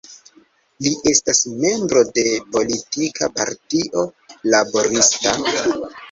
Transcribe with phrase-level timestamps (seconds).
[0.83, 2.23] Li estas membro de
[2.55, 4.05] politika partio
[4.55, 5.35] laborista.